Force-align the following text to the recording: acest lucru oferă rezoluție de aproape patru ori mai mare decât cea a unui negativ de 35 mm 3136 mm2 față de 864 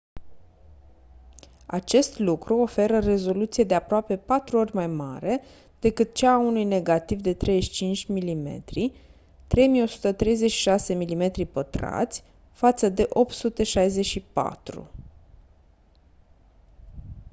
acest 1.67 2.19
lucru 2.19 2.57
oferă 2.57 2.99
rezoluție 2.99 3.63
de 3.63 3.73
aproape 3.73 4.17
patru 4.17 4.57
ori 4.57 4.75
mai 4.75 4.87
mare 4.87 5.41
decât 5.79 6.13
cea 6.13 6.31
a 6.33 6.37
unui 6.37 6.63
negativ 6.63 7.19
de 7.21 7.33
35 7.33 8.05
mm 8.07 8.63
3136 9.47 10.97
mm2 10.97 11.47
față 12.51 12.89
de 12.89 13.05
864 13.09 14.89